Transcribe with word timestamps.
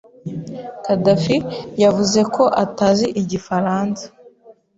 Khadafi 0.83 1.37
yavuze 1.83 2.19
ko 2.35 2.43
atazi 2.63 3.05
Igifaransa. 3.21 4.05